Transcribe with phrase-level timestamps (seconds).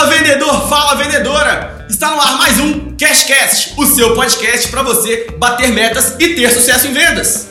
[0.00, 1.84] Fala vendedor, fala vendedora!
[1.86, 6.50] Está no ar mais um Cashcast, o seu podcast para você bater metas e ter
[6.50, 7.49] sucesso em vendas.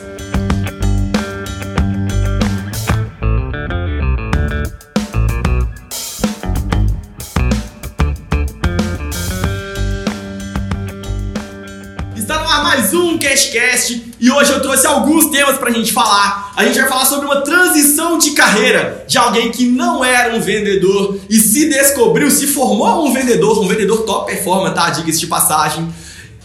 [13.50, 16.52] Cashcast e hoje eu trouxe alguns temas pra gente falar.
[16.56, 20.40] A gente vai falar sobre uma transição de carreira de alguém que não era um
[20.40, 24.90] vendedor e se descobriu, se formou um vendedor, um vendedor top performance, tá?
[24.90, 25.88] Diga-se de passagem.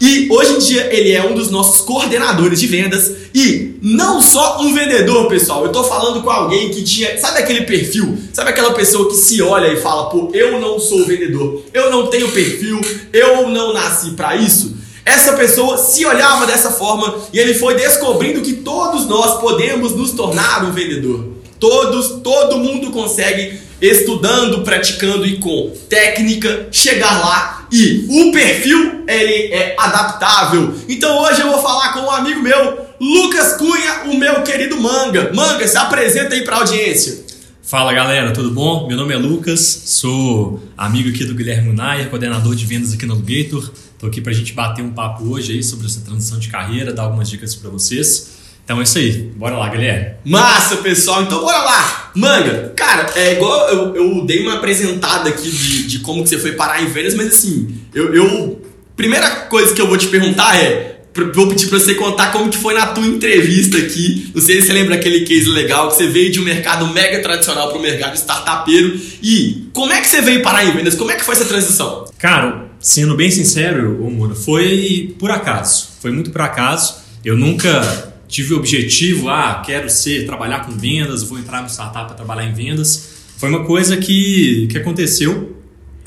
[0.02, 4.62] E hoje em dia ele é um dos nossos coordenadores de vendas e não só
[4.62, 5.64] um vendedor, pessoal.
[5.64, 8.17] Eu tô falando com alguém que tinha, sabe aquele perfil?
[8.34, 11.64] Sabe aquela pessoa que se olha e fala: "Pô, eu não sou vendedor.
[11.73, 12.81] Eu não tenho perfil,
[13.14, 14.75] eu não nasci para isso".
[15.05, 20.12] Essa pessoa se olhava dessa forma e ele foi descobrindo que todos nós podemos nos
[20.12, 21.36] tornar um vendedor.
[21.59, 29.53] Todos, todo mundo consegue estudando, praticando e com técnica chegar lá e o perfil ele
[29.53, 30.73] é adaptável.
[30.89, 35.31] Então hoje eu vou falar com um amigo meu, Lucas Cunha, o meu querido Manga.
[35.33, 37.26] Manga, se apresenta aí para a audiência.
[37.67, 38.88] Fala galera, tudo bom?
[38.88, 43.16] Meu nome é Lucas, sou amigo aqui do Guilherme Munayer, coordenador de vendas aqui na
[43.16, 43.71] Lugator.
[43.91, 46.93] Estou aqui para a gente bater um papo hoje aí sobre essa transição de carreira,
[46.93, 48.33] dar algumas dicas para vocês.
[48.63, 50.11] Então é isso aí, bora lá, Guilherme.
[50.23, 52.11] Massa, pessoal, então bora lá.
[52.13, 56.38] Manga, cara, é igual eu, eu dei uma apresentada aqui de, de como que você
[56.38, 58.61] foi parar em vendas, mas assim, eu, eu.
[58.95, 60.95] Primeira coisa que eu vou te perguntar é
[61.33, 64.31] vou pedir para você contar como que foi na tua entrevista aqui.
[64.35, 67.21] Não sei se você lembra aquele case legal que você veio de um mercado mega
[67.21, 68.99] tradicional para o mercado startupeiro.
[69.23, 70.95] E como é que você veio parar em vendas?
[70.95, 72.05] Como é que foi essa transição?
[72.17, 75.89] Cara, sendo bem sincero, Mura, foi por acaso.
[76.02, 76.95] Foi muito por acaso.
[77.23, 82.08] Eu nunca tive o objetivo, ah, quero ser, trabalhar com vendas, vou entrar no startup
[82.08, 83.16] para trabalhar em vendas.
[83.38, 85.55] Foi uma coisa que, que aconteceu,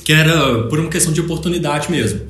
[0.05, 2.21] que era por uma questão de oportunidade mesmo.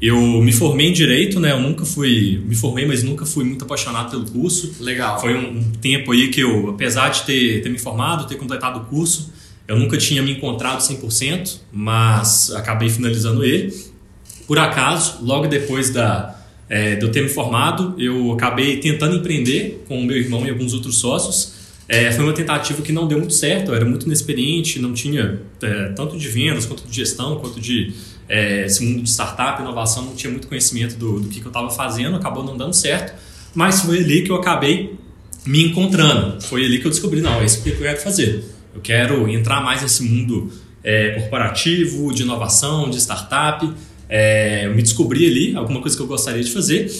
[0.00, 1.52] Eu me formei em direito, né?
[1.52, 4.76] Eu nunca fui, me formei, mas nunca fui muito apaixonado pelo curso.
[4.80, 5.20] Legal.
[5.20, 8.80] Foi um, um tempo aí que eu, apesar de ter, ter me formado, ter completado
[8.80, 9.32] o curso,
[9.66, 13.74] eu nunca tinha me encontrado 100%, mas acabei finalizando ele.
[14.46, 16.36] Por acaso, logo depois da,
[16.68, 20.50] é, de eu ter me formado, eu acabei tentando empreender com o meu irmão e
[20.50, 21.54] alguns outros sócios.
[21.88, 25.40] É, foi uma tentativa que não deu muito certo, eu era muito inexperiente, não tinha
[25.62, 27.92] é, tanto de vendas, quanto de gestão, quanto de
[28.28, 31.50] é, esse mundo de startup, inovação, não tinha muito conhecimento do, do que, que eu
[31.50, 33.14] estava fazendo, acabou não dando certo,
[33.54, 34.96] mas foi ali que eu acabei
[35.44, 38.44] me encontrando, foi ali que eu descobri, não, é isso que eu quero fazer.
[38.74, 40.50] Eu quero entrar mais nesse mundo
[40.82, 43.72] é, corporativo, de inovação, de startup,
[44.08, 46.90] é, eu me descobri ali, alguma coisa que eu gostaria de fazer,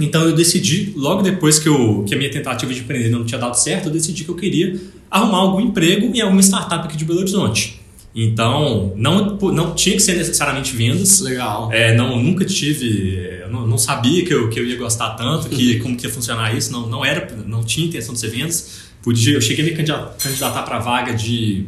[0.00, 3.38] então eu decidi, logo depois que, eu, que a minha tentativa de empreender não tinha
[3.38, 4.78] dado certo, eu decidi que eu queria
[5.10, 7.77] arrumar algum emprego em alguma startup aqui de Belo Horizonte.
[8.20, 11.20] Então, não, não tinha que ser necessariamente vendas.
[11.20, 11.70] Legal.
[11.72, 15.78] É, não, nunca tive, não, não, sabia que eu, que eu ia gostar tanto, que
[15.80, 16.72] como que ia funcionar isso.
[16.72, 18.88] Não, não era, não tinha intenção de ser vendas.
[19.04, 19.84] Podia, eu cheguei a me
[20.18, 21.66] candidatar para vaga de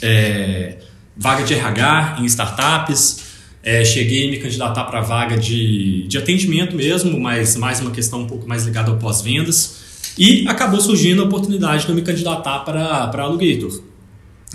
[0.00, 0.78] é,
[1.14, 3.26] vaga de RH em startups.
[3.62, 8.22] É, cheguei a me candidatar para vaga de, de atendimento mesmo, mas mais uma questão
[8.22, 9.84] um pouco mais ligada ao pós-vendas.
[10.16, 13.82] E acabou surgindo a oportunidade de eu me candidatar para a Alugator.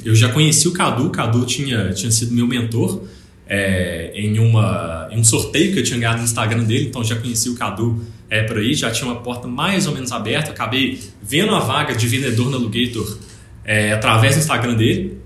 [0.03, 3.03] Eu já conheci o Cadu, o Cadu tinha, tinha sido meu mentor
[3.47, 7.15] é, em, uma, em um sorteio que eu tinha ganhado no Instagram dele, então já
[7.15, 10.51] conheci o Cadu é, por aí, já tinha uma porta mais ou menos aberta.
[10.51, 13.17] Acabei vendo a vaga de vendedor na Alugator
[13.65, 15.17] é, através do Instagram dele,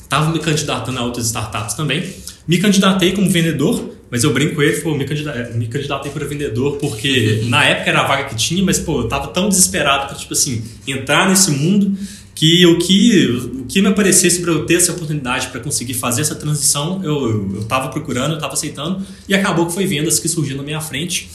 [0.00, 2.02] estava me candidatando a outras startups também.
[2.48, 6.24] Me candidatei como vendedor, mas eu brinco com ele, pô, me, candidatei, me candidatei para
[6.26, 10.06] vendedor porque na época era a vaga que tinha, mas pô, eu tava tão desesperado
[10.06, 11.96] para tipo assim, entrar nesse mundo
[12.34, 16.20] que o que, o que me aparecesse para eu ter essa oportunidade para conseguir fazer
[16.20, 20.56] essa transição, eu estava procurando, eu estava aceitando, e acabou que foi vendas que surgiu
[20.56, 21.30] na minha frente,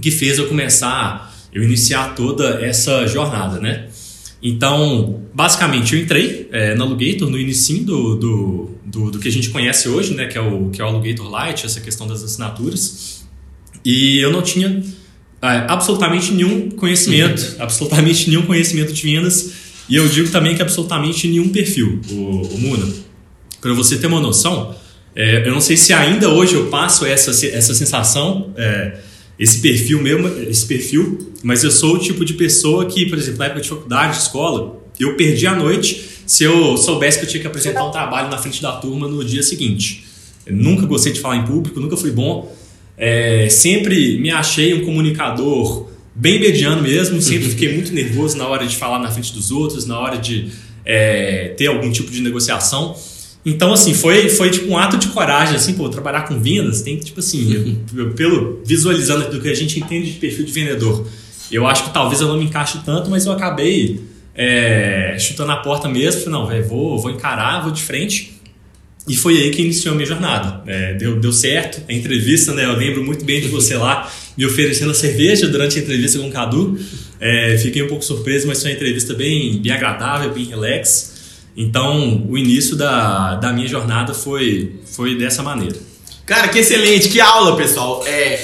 [0.00, 3.88] que fez eu começar, eu iniciar toda essa jornada, né?
[4.42, 9.32] Então, basicamente, eu entrei é, na Alugator no início do, do, do, do, que a
[9.32, 10.26] gente conhece hoje, né?
[10.26, 13.24] Que é, o, que é o Alugator Lite, essa questão das assinaturas,
[13.82, 14.82] e eu não tinha
[15.40, 21.28] é, absolutamente nenhum conhecimento, absolutamente nenhum conhecimento de vendas, e eu digo também que absolutamente
[21.28, 22.86] nenhum perfil, o, o Muna.
[23.60, 24.74] Para você ter uma noção,
[25.14, 28.98] é, eu não sei se ainda hoje eu passo essa, essa sensação, é,
[29.38, 33.38] esse perfil mesmo, esse perfil, mas eu sou o tipo de pessoa que, por exemplo,
[33.38, 37.28] na época de faculdade, de escola, eu perdi a noite se eu soubesse que eu
[37.28, 40.04] tinha que apresentar um trabalho na frente da turma no dia seguinte.
[40.44, 42.54] Eu nunca gostei de falar em público, nunca fui bom.
[42.96, 48.66] É, sempre me achei um comunicador bem mediano mesmo, sempre fiquei muito nervoso na hora
[48.66, 50.50] de falar na frente dos outros, na hora de
[50.84, 52.96] é, ter algum tipo de negociação.
[53.44, 56.96] Então, assim, foi, foi tipo um ato de coragem, assim, pô, trabalhar com vendas tem
[56.96, 61.06] que, tipo assim, eu, pelo visualizando do que a gente entende de perfil de vendedor,
[61.52, 64.00] eu acho que talvez eu não me encaixe tanto, mas eu acabei
[64.34, 68.35] é, chutando a porta mesmo, falei, não, velho, vou, vou encarar, vou de frente.
[69.08, 70.62] E foi aí que iniciou a minha jornada.
[70.66, 72.64] É, deu, deu certo a entrevista, né?
[72.64, 76.28] Eu lembro muito bem de você lá me oferecendo a cerveja durante a entrevista com
[76.28, 76.78] o Cadu.
[77.20, 81.14] É, fiquei um pouco surpreso, mas foi uma entrevista bem, bem agradável, bem relax.
[81.56, 85.76] Então, o início da, da minha jornada foi, foi dessa maneira.
[86.26, 88.04] Cara, que excelente, que aula, pessoal.
[88.04, 88.36] É,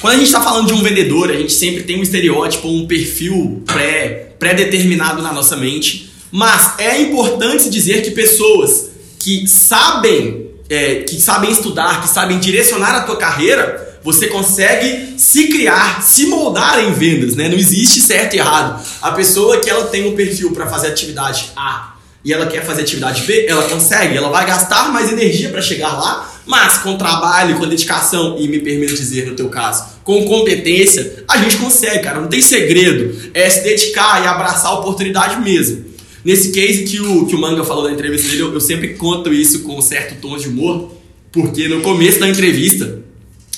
[0.00, 2.86] quando a gente está falando de um vendedor, a gente sempre tem um estereótipo, um
[2.86, 6.10] perfil pré, pré-determinado na nossa mente.
[6.32, 8.90] Mas é importante dizer que pessoas
[9.28, 15.48] que sabem, é, que sabem estudar, que sabem direcionar a tua carreira, você consegue se
[15.48, 17.46] criar, se moldar em vendas, né?
[17.46, 18.82] Não existe certo e errado.
[19.02, 22.80] A pessoa que ela tem um perfil para fazer atividade A e ela quer fazer
[22.80, 27.58] atividade B, ela consegue, ela vai gastar mais energia para chegar lá, mas com trabalho,
[27.58, 32.18] com dedicação e me permito dizer no teu caso, com competência, a gente consegue, cara,
[32.18, 35.87] não tem segredo, é se dedicar e abraçar a oportunidade mesmo.
[36.28, 39.32] Nesse case que o, que o Manga falou na entrevista dele, eu, eu sempre conto
[39.32, 40.92] isso com um certo tom de humor,
[41.32, 42.98] porque no começo da entrevista,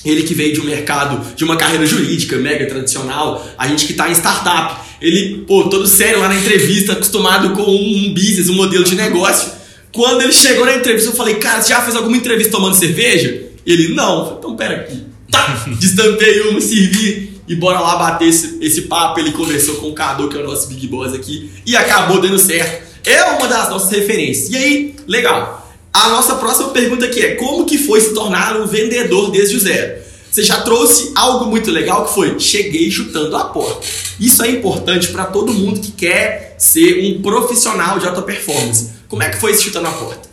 [0.05, 3.91] ele que veio de um mercado, de uma carreira jurídica mega tradicional, a gente que
[3.91, 8.55] está em startup, ele, pô, todo sério lá na entrevista, acostumado com um business, um
[8.55, 9.51] modelo de negócio.
[9.91, 13.49] Quando ele chegou na entrevista, eu falei, cara, você já fez alguma entrevista tomando cerveja?
[13.65, 14.23] Ele, não.
[14.23, 15.03] Falei, então pera aqui.
[15.29, 19.19] Tá, destampei uma, servi e bora lá bater esse, esse papo.
[19.19, 22.39] Ele conversou com o Cadu, que é o nosso Big Boss aqui, e acabou dando
[22.39, 22.89] certo.
[23.05, 24.49] É uma das nossas referências.
[24.49, 25.69] E aí, legal.
[25.91, 29.59] A nossa próxima pergunta aqui é: como que foi se tornar um vendedor desde o
[29.59, 30.01] zero?
[30.31, 33.85] Você já trouxe algo muito legal que foi cheguei chutando a porta.
[34.17, 38.91] Isso é importante para todo mundo que quer ser um profissional de alta performance.
[39.09, 40.29] Como é que foi esse chutando a porta?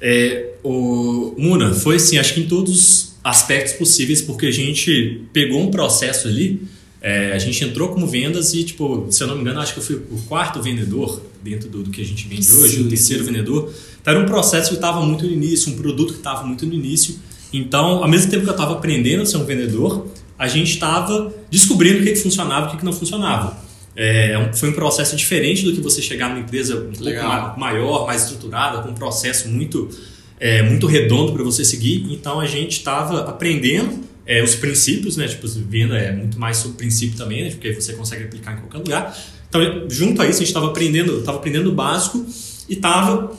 [0.00, 5.22] É, o Muna, foi assim, acho que em todos os aspectos possíveis, porque a gente
[5.32, 6.62] pegou um processo ali,
[7.00, 9.78] é, a gente entrou como vendas e, tipo, se eu não me engano, acho que
[9.78, 12.88] eu fui o quarto vendedor dentro do, do que a gente vende hoje, sim, o
[12.88, 13.30] terceiro sim.
[13.30, 13.72] vendedor.
[14.00, 16.74] Então, era um processo que estava muito no início, um produto que estava muito no
[16.74, 17.16] início.
[17.52, 20.06] Então, ao mesmo tempo que eu estava aprendendo a ser um vendedor,
[20.38, 23.58] a gente estava descobrindo o que, que funcionava e o que, que não funcionava.
[23.96, 27.46] É, foi um processo diferente do que você chegar numa empresa um Legal.
[27.46, 29.88] pouco maior, mais estruturada, com um processo muito,
[30.40, 32.06] é, muito redondo para você seguir.
[32.10, 35.26] Então, a gente estava aprendendo é, os princípios, né?
[35.26, 37.50] Tipo, venda é muito mais sobre princípio também, né?
[37.50, 39.18] Porque você consegue aplicar em qualquer lugar.
[39.48, 42.24] Então, junto a isso, a gente estava aprendendo, estava aprendendo o básico
[42.68, 43.32] e estava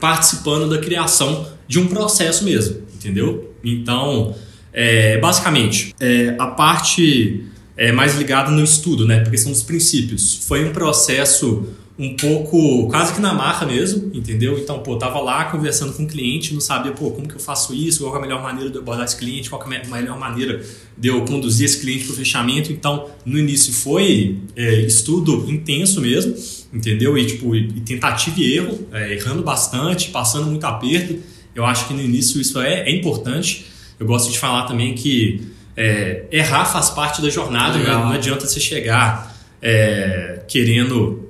[0.00, 3.52] participando da criação de um processo mesmo, entendeu?
[3.64, 4.34] Então,
[4.72, 7.44] é, basicamente, é, a parte
[7.76, 9.20] é, mais ligada no estudo, né?
[9.20, 10.44] Porque são os princípios.
[10.46, 11.68] Foi um processo
[11.98, 14.56] um pouco quase que na marra mesmo, entendeu?
[14.56, 17.74] Então, pô, tava lá conversando com o cliente, não sabia, pô, como que eu faço
[17.74, 20.16] isso, qual é a melhor maneira de eu abordar esse cliente, qual é a melhor
[20.16, 20.62] maneira
[20.96, 22.70] de eu conduzir esse cliente para o fechamento.
[22.70, 26.36] Então, no início foi é, estudo intenso mesmo,
[26.72, 27.18] entendeu?
[27.18, 31.18] E tipo, e tentativa e erro, é, errando bastante, passando muito aperto.
[31.52, 33.66] Eu acho que no início isso é, é importante.
[33.98, 37.90] Eu gosto de falar também que é, errar faz parte da jornada, né?
[37.90, 41.27] não adianta você chegar é, querendo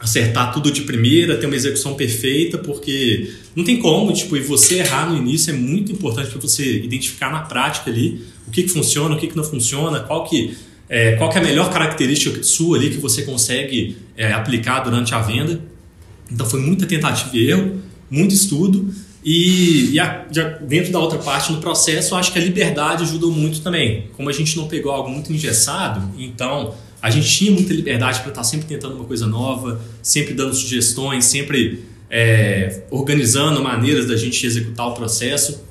[0.00, 4.78] acertar tudo de primeira, ter uma execução perfeita, porque não tem como, tipo, e você
[4.78, 8.68] errar no início é muito importante para você identificar na prática ali o que, que
[8.70, 10.56] funciona, o que, que não funciona, qual que,
[10.88, 15.14] é, qual que é a melhor característica sua ali que você consegue é, aplicar durante
[15.14, 15.60] a venda.
[16.32, 18.90] Então foi muita tentativa e erro, muito estudo
[19.24, 20.24] e, e a,
[20.62, 24.08] dentro da outra parte no processo, acho que a liberdade ajudou muito também.
[24.16, 28.28] Como a gente não pegou algo muito engessado, então a gente tinha muita liberdade para
[28.28, 34.16] estar tá sempre tentando uma coisa nova, sempre dando sugestões, sempre é, organizando maneiras da
[34.16, 35.62] gente executar o processo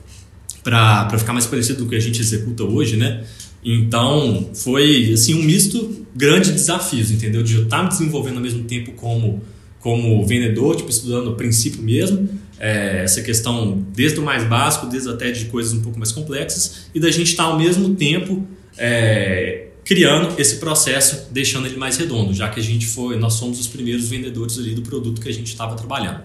[0.64, 3.24] para ficar mais parecido com o que a gente executa hoje, né?
[3.64, 7.44] Então foi assim um misto grande de desafios, entendeu?
[7.44, 9.42] De eu estar tá me desenvolvendo ao mesmo tempo como
[9.80, 12.28] como vendedor, tipo estudando o princípio mesmo,
[12.60, 16.88] é, essa questão desde o mais básico, desde até de coisas um pouco mais complexas,
[16.94, 18.46] e da gente estar ao mesmo tempo
[18.78, 23.60] é, criando esse processo, deixando ele mais redondo, já que a gente foi, nós somos
[23.60, 26.20] os primeiros vendedores ali do produto que a gente estava trabalhando.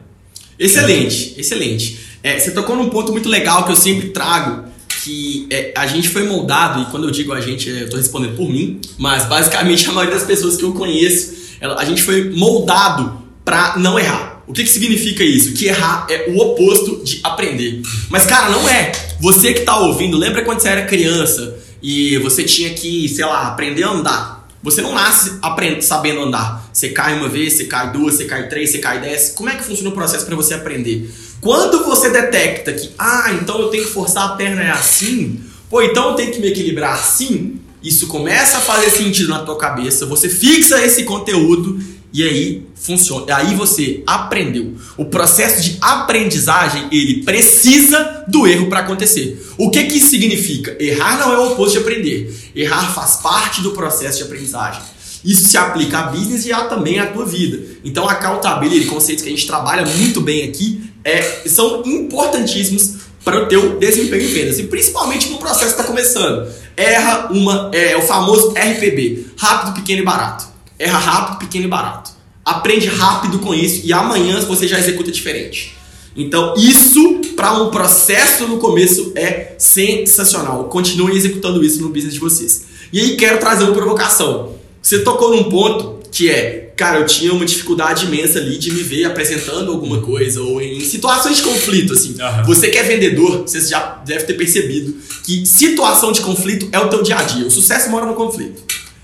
[0.59, 1.99] Excelente, excelente.
[2.23, 4.69] É, você tocou num ponto muito legal que eu sempre trago,
[5.03, 8.37] que é, a gente foi moldado, e quando eu digo a gente, eu estou respondendo
[8.37, 12.29] por mim, mas basicamente a maioria das pessoas que eu conheço, ela, a gente foi
[12.33, 14.45] moldado para não errar.
[14.47, 15.55] O que, que significa isso?
[15.55, 17.81] Que errar é o oposto de aprender.
[18.11, 18.93] Mas, cara, não é.
[19.21, 23.49] Você que tá ouvindo, lembra quando você era criança e você tinha que, sei lá,
[23.49, 24.49] aprender a andar?
[24.63, 26.67] Você não nasce aprend sabendo andar.
[26.73, 29.35] Você cai uma vez, você cai duas, você cai três, você cai dez.
[29.37, 31.13] Como é que funciona o processo para você aprender?
[31.43, 35.83] Quando você detecta que, ah, então eu tenho que forçar a perna é assim, pô,
[35.83, 40.07] então eu tenho que me equilibrar assim, isso começa a fazer sentido na tua cabeça,
[40.07, 41.79] você fixa esse conteúdo
[42.15, 43.37] e aí funciona.
[43.37, 44.75] Aí você aprendeu.
[44.97, 49.45] O processo de aprendizagem, ele precisa do erro para acontecer.
[49.59, 50.77] O que que isso significa?
[50.81, 52.35] Errar não é o oposto de aprender.
[52.55, 54.81] Errar faz parte do processo de aprendizagem.
[55.25, 57.61] Isso se aplica a business e a, também à tua vida.
[57.85, 63.43] Então, a accountability, conceitos que a gente trabalha muito bem aqui, é, são importantíssimos para
[63.43, 64.59] o teu desempenho em vendas.
[64.59, 66.47] E principalmente no processo que está começando.
[66.77, 70.47] Erra uma, é, o famoso RPB, rápido, pequeno e barato.
[70.79, 72.11] Erra rápido, pequeno e barato.
[72.45, 75.77] Aprende rápido com isso e amanhã você já executa diferente.
[76.17, 80.65] Então, isso para um processo no começo é sensacional.
[80.65, 82.67] Continuem executando isso no business de vocês.
[82.93, 84.55] E aí, quero trazer uma provocação.
[84.81, 88.83] Você tocou num ponto que é, cara, eu tinha uma dificuldade imensa ali de me
[88.83, 92.11] ver apresentando alguma coisa ou em situações de conflito, assim.
[92.11, 92.45] Uhum.
[92.45, 96.89] Você que é vendedor, você já deve ter percebido que situação de conflito é o
[96.89, 97.47] teu dia a dia.
[97.47, 98.63] O sucesso mora no conflito.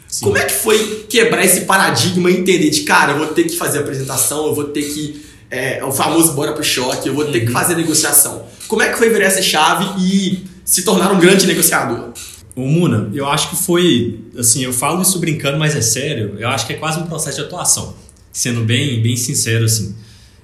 [0.08, 0.24] Sim.
[0.24, 3.56] Como é que foi quebrar esse paradigma e entender de, cara, eu vou ter que
[3.56, 5.30] fazer apresentação, eu vou ter que.
[5.48, 7.46] É, o famoso bora pro choque, eu vou ter uhum.
[7.46, 8.44] que fazer negociação.
[8.68, 12.12] Como é que foi virar essa chave e se tornar um grande negociador?
[12.56, 16.48] O Muna, eu acho que foi, assim, eu falo isso brincando, mas é sério, eu
[16.48, 17.94] acho que é quase um processo de atuação,
[18.32, 19.94] sendo bem, bem sincero, assim.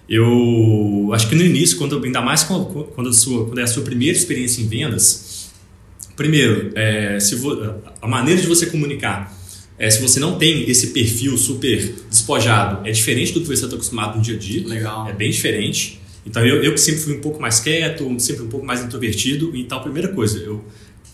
[0.08, 3.66] Eu acho que no início, quando, ainda mais quando, quando, a sua, quando é a
[3.66, 5.50] sua primeira experiência em vendas,
[6.14, 7.58] primeiro, é, se vo,
[8.00, 9.36] a maneira de você comunicar
[9.78, 13.76] é, se você não tem esse perfil super despojado, é diferente do que você está
[13.76, 14.66] acostumado no dia a dia.
[14.66, 15.08] Legal.
[15.08, 16.00] É bem diferente.
[16.24, 19.54] Então, eu, eu que sempre fui um pouco mais quieto, sempre um pouco mais introvertido.
[19.54, 20.64] Então, a primeira coisa, eu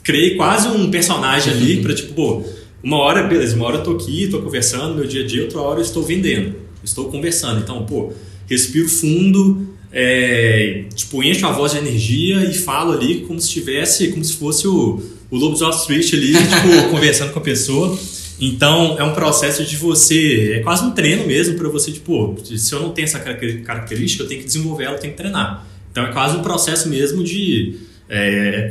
[0.02, 2.44] criei quase um personagem ali para tipo, pô,
[2.82, 5.61] uma hora, beleza, uma hora eu tô aqui, tô conversando, meu dia a dia, outra
[5.61, 7.61] hora eu estou vendendo, estou conversando.
[7.61, 8.12] Então, pô,
[8.49, 14.09] respiro fundo, é, tipo, encho a voz de energia e falo ali como se tivesse,
[14.09, 17.97] como se fosse o, o Lobo Wall Street ali, tipo, conversando com a pessoa.
[18.40, 20.54] Então, é um processo de você.
[20.54, 24.28] É quase um treino mesmo para você, tipo, se eu não tenho essa característica, eu
[24.28, 25.64] tenho que desenvolver ela, eu tenho que treinar.
[25.92, 27.76] Então, é quase um processo mesmo de.
[28.14, 28.69] É,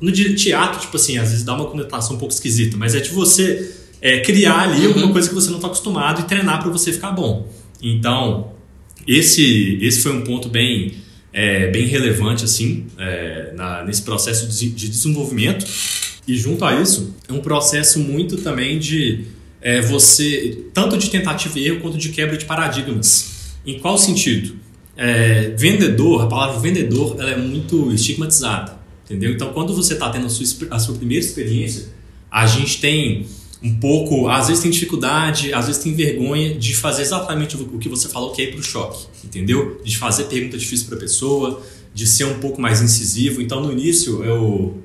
[0.00, 3.10] no teatro, tipo assim, às vezes dá uma conotação um pouco esquisita, mas é de
[3.10, 4.94] você é, criar ali uhum.
[4.94, 7.52] alguma coisa que você não está acostumado e treinar para você ficar bom.
[7.82, 8.52] Então,
[9.06, 10.94] esse, esse foi um ponto bem,
[11.34, 15.66] é, bem relevante, assim, é, na, nesse processo de, de desenvolvimento.
[16.26, 19.26] E junto a isso, é um processo muito também de
[19.60, 23.52] é, você, tanto de tentativa e erro quanto de quebra de paradigmas.
[23.66, 24.56] Em qual sentido?
[24.96, 28.77] É, vendedor, a palavra vendedor, ela é muito estigmatizada,
[29.08, 29.32] entendeu?
[29.32, 31.88] Então, quando você está tendo a sua, a sua primeira experiência,
[32.30, 33.26] a gente tem
[33.62, 37.88] um pouco, às vezes tem dificuldade, às vezes tem vergonha de fazer exatamente o que
[37.88, 39.80] você falou, que é ir para o choque, entendeu?
[39.82, 41.62] De fazer pergunta difícil para a pessoa,
[41.92, 43.42] de ser um pouco mais incisivo.
[43.42, 44.76] Então, no início, eu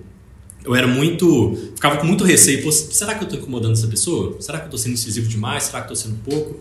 [0.66, 1.58] eu era muito.
[1.76, 2.64] ficava com muito receio.
[2.64, 4.38] Pô, será que eu estou incomodando essa pessoa?
[4.40, 5.64] Será que eu estou sendo incisivo demais?
[5.64, 6.58] Será que estou sendo pouco?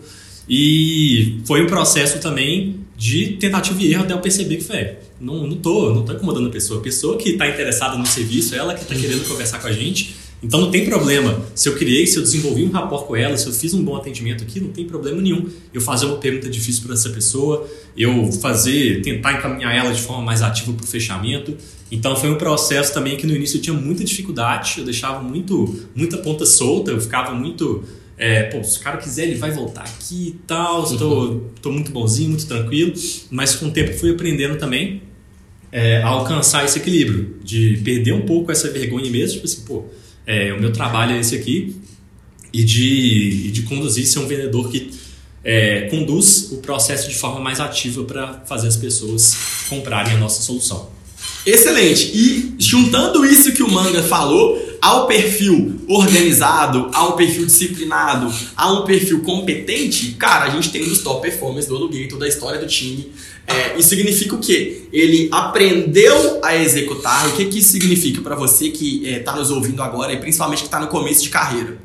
[0.47, 5.47] E foi um processo também de tentativa e erro até eu perceber que, velho, não,
[5.47, 6.79] não tô, não tô incomodando a pessoa.
[6.79, 10.15] A pessoa que está interessada no serviço, ela que está querendo conversar com a gente.
[10.43, 11.41] Então não tem problema.
[11.55, 13.95] Se eu criei, se eu desenvolvi um rapport com ela, se eu fiz um bom
[13.95, 15.47] atendimento aqui, não tem problema nenhum.
[15.73, 20.21] Eu fazer uma pergunta difícil para essa pessoa, eu fazer, tentar encaminhar ela de forma
[20.21, 21.55] mais ativa para o fechamento.
[21.89, 25.79] Então foi um processo também que no início eu tinha muita dificuldade, eu deixava muito,
[25.95, 27.83] muita ponta solta, eu ficava muito.
[28.17, 31.91] É, pô, se o cara quiser, ele vai voltar aqui e tal, estou tô, muito
[31.91, 32.93] bonzinho, muito tranquilo,
[33.31, 35.01] mas com o tempo fui aprendendo também
[35.71, 39.85] é, a alcançar esse equilíbrio, de perder um pouco essa vergonha mesmo, tipo assim, pô,
[40.27, 41.75] é, o meu trabalho é esse aqui,
[42.53, 44.91] e de, de conduzir, ser um vendedor que
[45.43, 49.35] é, conduz o processo de forma mais ativa para fazer as pessoas
[49.67, 50.92] comprarem a nossa solução.
[51.45, 52.11] Excelente.
[52.13, 58.83] E juntando isso que o Manga falou ao perfil organizado, ao perfil disciplinado, a um
[58.85, 62.67] perfil competente, cara, a gente tem um dos top performers do Alugator, da história do
[62.67, 63.11] time.
[63.45, 64.83] É, isso significa o quê?
[64.91, 67.27] Ele aprendeu a executar.
[67.27, 70.59] O que, que isso significa para você que está é, nos ouvindo agora e principalmente
[70.59, 71.77] que está no começo de carreira?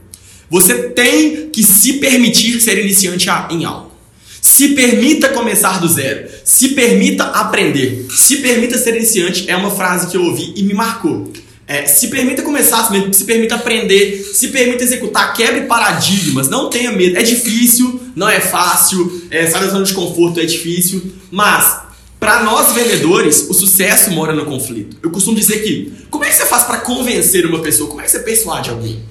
[0.50, 3.92] Você tem que se permitir ser iniciante em algo.
[4.40, 6.28] Se permita começar do zero.
[6.48, 8.06] Se permita aprender.
[8.08, 11.30] Se permita ser iniciante é uma frase que eu ouvi e me marcou.
[11.66, 17.18] É, se permita começar, se permita aprender, se permita executar, quebre paradigmas, não tenha medo.
[17.18, 21.80] É difícil, não é fácil, é, sair da zona de conforto é difícil, mas
[22.18, 24.96] para nós vendedores, o sucesso mora no conflito.
[25.02, 27.90] Eu costumo dizer que, como é que você faz para convencer uma pessoa?
[27.90, 29.02] Como é que você persuade alguém?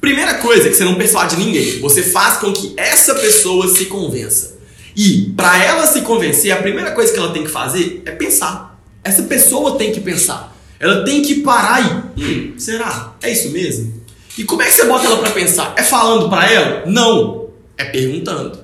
[0.00, 3.86] Primeira coisa é que você não persuade ninguém, você faz com que essa pessoa se
[3.86, 4.54] convença.
[4.96, 8.80] E para ela se convencer, a primeira coisa que ela tem que fazer é pensar.
[9.02, 10.56] Essa pessoa tem que pensar.
[10.78, 13.14] Ela tem que parar e, hum, será?
[13.22, 14.02] É isso mesmo?
[14.36, 15.74] E como é que você bota ela para pensar?
[15.76, 16.82] É falando para ela?
[16.86, 17.48] Não,
[17.78, 18.58] é perguntando.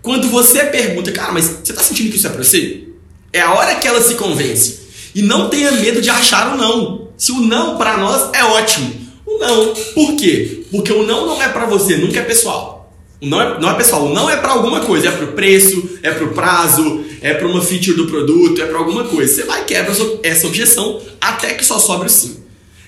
[0.00, 2.88] Quando você pergunta, cara, mas você tá sentindo que isso é para você?
[3.32, 4.80] É a hora que ela se convence.
[5.14, 7.08] E não tenha medo de achar o não.
[7.16, 8.92] Se o não para nós é ótimo.
[9.24, 10.64] O não, por quê?
[10.70, 12.81] Porque o não não é para você, nunca é pessoal.
[13.22, 16.32] Não é, não é pessoal, não é para alguma coisa, é pro preço, é pro
[16.32, 19.32] prazo, é para uma feature do produto, é para alguma coisa.
[19.32, 22.38] Você vai quebra essa objeção até que só sobre o sim.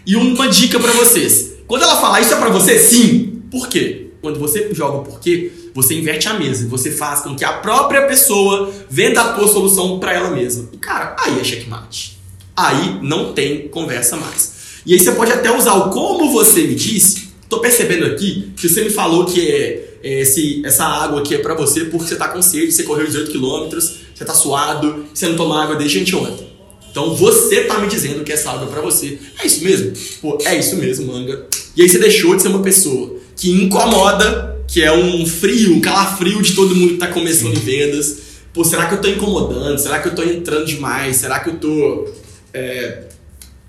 [0.04, 1.54] E uma dica para vocês.
[1.68, 3.42] Quando ela falar isso é para você, sim.
[3.48, 4.08] Por quê?
[4.20, 6.66] Quando você joga o porquê, você inverte a mesa.
[6.68, 10.68] Você faz com que a própria pessoa venda a solução para ela mesma.
[10.72, 12.18] E cara, aí é checkmate.
[12.56, 14.52] Aí não tem conversa mais.
[14.84, 17.28] E aí você pode até usar o como você me disse.
[17.48, 21.54] Tô percebendo aqui que você me falou que é esse, essa água aqui é para
[21.54, 25.34] você porque você tá com sede, você correu 18 km, você tá suado, você não
[25.34, 26.46] toma água desde anteontem.
[26.90, 29.18] Então você tá me dizendo que essa água é pra você.
[29.42, 29.92] É isso mesmo?
[30.20, 31.46] Pô, é isso mesmo, manga.
[31.74, 35.80] E aí você deixou de ser uma pessoa que incomoda, que é um frio, um
[35.80, 38.18] calafrio de todo mundo que tá começando em vendas.
[38.52, 39.78] Pô, será que eu tô incomodando?
[39.78, 41.16] Será que eu tô entrando demais?
[41.16, 42.08] Será que eu tô
[42.52, 43.04] é,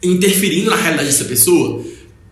[0.03, 1.81] interferindo na realidade dessa pessoa?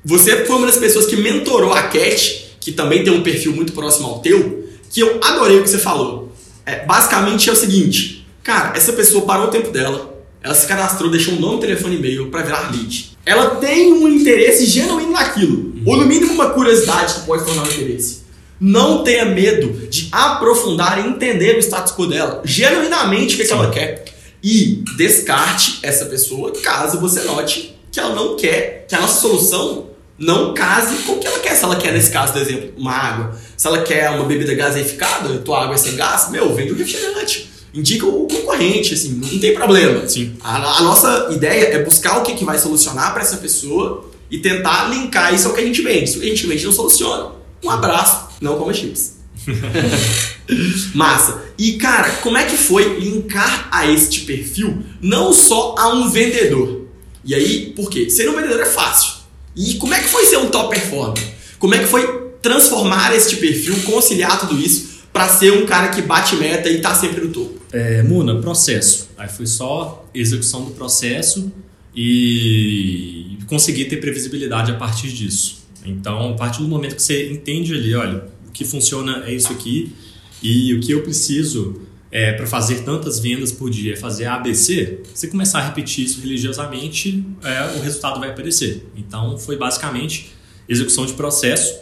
[0.05, 3.74] Você foi uma das pessoas que mentorou a Cat, que também tem um perfil muito
[3.74, 6.32] próximo ao teu, que eu adorei o que você falou.
[6.65, 11.12] É, basicamente é o seguinte, cara, essa pessoa parou o tempo dela, ela se cadastrou,
[11.12, 13.17] deixou um nome, telefone e e-mail para virar lead.
[13.25, 17.67] Ela tem um interesse genuíno naquilo, ou no mínimo uma curiosidade que pode tornar um
[17.67, 18.24] interesse.
[18.60, 23.46] Não tenha medo de aprofundar e entender o status quo dela, genuinamente o que, é
[23.46, 24.05] que ela quer.
[24.41, 29.92] E descarte essa pessoa caso você note que ela não quer, que a nossa solução
[30.23, 31.55] não case com o que ela quer.
[31.55, 33.39] Se ela quer, nesse caso, por exemplo, uma água.
[33.55, 37.53] Se ela quer uma bebida gaseificada, tua água é sem gás, meu, vende um refrigerante
[37.73, 40.07] indica o concorrente, assim, não tem problema.
[40.07, 40.35] Sim.
[40.43, 44.37] A, a nossa ideia é buscar o que, que vai solucionar para essa pessoa e
[44.37, 46.09] tentar linkar isso ao que a gente vende.
[46.09, 47.31] Se o que a gente vende não soluciona,
[47.63, 49.15] um abraço, não coma chips.
[50.93, 51.43] Massa.
[51.57, 56.88] E cara, como é que foi linkar a este perfil não só a um vendedor?
[57.25, 58.09] E aí, por quê?
[58.09, 59.22] Ser um vendedor é fácil.
[59.55, 61.23] E como é que foi ser um top performer?
[61.59, 66.01] Como é que foi transformar este perfil, conciliar tudo isso para ser um cara que
[66.01, 67.61] bate meta e tá sempre no topo?
[67.71, 69.09] É, Muna, processo.
[69.17, 71.51] Aí foi só execução do processo
[71.95, 75.63] e conseguir ter previsibilidade a partir disso.
[75.85, 79.51] Então, a partir do momento que você entende ali, olha, o que funciona é isso
[79.51, 79.93] aqui
[80.41, 81.81] e o que eu preciso
[82.13, 87.26] é, para fazer tantas vendas por dia fazer ABC, você começar a repetir isso religiosamente,
[87.43, 88.88] é, o resultado vai aparecer.
[88.95, 90.32] Então, foi basicamente
[90.69, 91.82] execução de processo.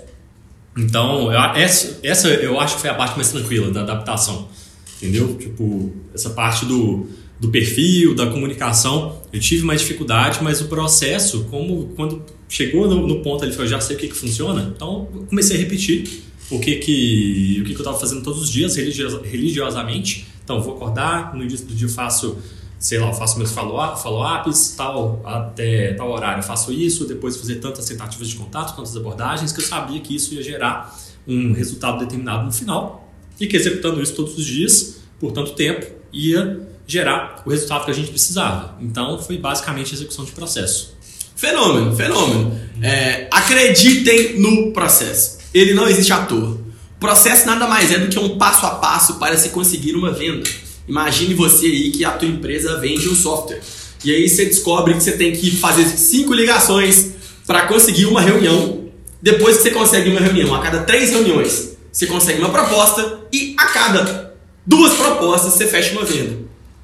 [0.75, 4.49] Então, essa, essa eu acho que foi a parte mais tranquila da adaptação
[5.01, 5.35] entendeu?
[5.35, 7.07] Tipo, essa parte do,
[7.39, 13.07] do perfil, da comunicação, eu tive mais dificuldade, mas o processo, como quando chegou no,
[13.07, 16.59] no ponto ali, eu já sei o que, que funciona, então comecei a repetir o
[16.59, 20.27] que, que, o que, que eu estava fazendo todos os dias, religiosamente.
[20.43, 22.37] Então, vou acordar, no início do dia faço,
[22.77, 27.85] sei lá, faço meus follow-ups, follow tal, até tal horário faço isso, depois fazer tantas
[27.85, 30.93] tentativas de contato, tantas abordagens, que eu sabia que isso ia gerar
[31.25, 33.09] um resultado determinado no final
[33.39, 37.91] e que executando isso todos os dias, por tanto tempo, ia gerar o resultado que
[37.91, 38.75] a gente precisava.
[38.81, 40.97] Então, foi basicamente a execução de processo.
[41.35, 42.59] Fenômeno, fenômeno.
[42.81, 45.40] É, acreditem no processo.
[45.53, 46.59] Ele não existe à toa.
[46.95, 50.11] O processo nada mais é do que um passo a passo para se conseguir uma
[50.11, 50.49] venda.
[50.87, 53.61] Imagine você aí que a tua empresa vende um software.
[54.03, 57.11] E aí você descobre que você tem que fazer cinco ligações
[57.45, 58.89] para conseguir uma reunião.
[59.21, 63.55] Depois que você consegue uma reunião, a cada três reuniões, você consegue uma proposta e
[63.57, 64.33] a cada
[64.65, 66.37] duas propostas você fecha uma venda.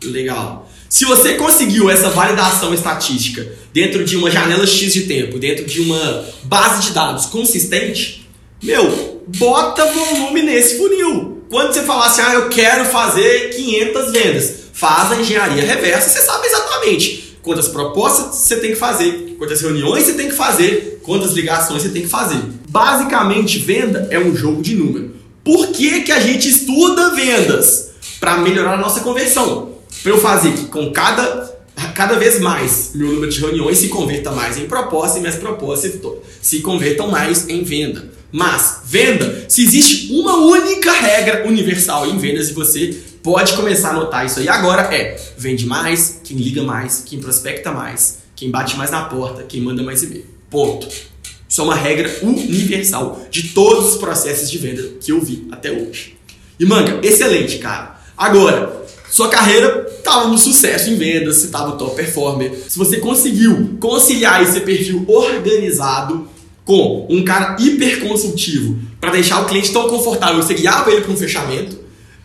[0.04, 0.70] Legal.
[0.90, 5.82] Se você conseguiu essa validação estatística dentro de uma janela X de tempo, dentro de
[5.82, 8.27] uma base de dados consistente,
[8.62, 11.44] meu, bota volume nesse funil.
[11.50, 16.26] Quando você falar assim, ah, eu quero fazer 500 vendas, faz a engenharia reversa, você
[16.26, 21.32] sabe exatamente quantas propostas você tem que fazer, quantas reuniões você tem que fazer, quantas
[21.32, 22.42] ligações você tem que fazer.
[22.68, 25.16] Basicamente, venda é um jogo de número.
[25.44, 27.92] Por que, que a gente estuda vendas?
[28.20, 29.78] Para melhorar a nossa conversão.
[30.04, 31.58] Para eu fazer que com cada,
[31.96, 35.94] cada vez mais meu número de reuniões se converta mais em proposta e minhas propostas
[36.42, 38.17] se convertam mais em venda.
[38.32, 43.94] Mas, venda, se existe uma única regra universal em vendas e você pode começar a
[43.94, 48.78] notar isso aí agora é vende mais, quem liga mais, quem prospecta mais, quem bate
[48.78, 50.26] mais na porta, quem manda mais e-mail.
[50.50, 50.88] Ponto.
[51.50, 55.72] Isso é uma regra universal de todos os processos de venda que eu vi até
[55.72, 56.18] hoje.
[56.60, 58.00] E manga, excelente, cara.
[58.18, 62.64] Agora, sua carreira estava no sucesso em vendas, você estava top performer.
[62.68, 66.28] Se você conseguiu conciliar esse perfil organizado
[66.68, 71.14] com um cara hiper consultivo para deixar o cliente tão confortável, você guiava ele para
[71.14, 71.80] um fechamento,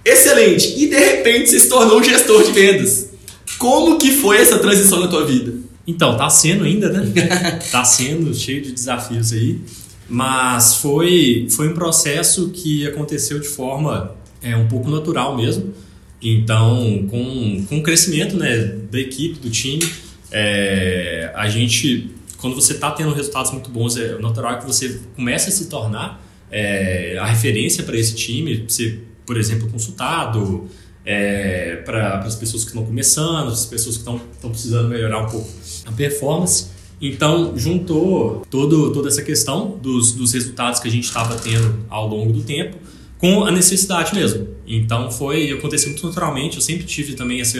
[0.04, 0.74] excelente.
[0.76, 3.10] E de repente você se tornou um gestor de vendas.
[3.56, 5.54] Como que foi essa transição na tua vida?
[5.86, 7.12] Então, tá sendo ainda, né?
[7.70, 9.60] tá sendo cheio de desafios aí.
[10.08, 15.72] Mas foi, foi um processo que aconteceu de forma é, um pouco natural mesmo.
[16.20, 19.88] Então, com, com o crescimento né, da equipe, do time,
[20.32, 22.10] é, a gente,
[22.42, 26.20] quando você está tendo resultados muito bons, é natural que você comece a se tornar
[26.50, 30.66] é, a referência para esse time, ser, por exemplo, consultado,
[31.06, 35.48] é, para as pessoas que estão começando, as pessoas que estão precisando melhorar um pouco
[35.86, 36.66] a performance.
[37.00, 42.08] Então, juntou todo, toda essa questão dos, dos resultados que a gente estava tendo ao
[42.08, 42.76] longo do tempo
[43.18, 44.48] com a necessidade mesmo.
[44.66, 46.56] Então, foi aconteceu muito naturalmente.
[46.56, 47.58] Eu sempre tive também essa,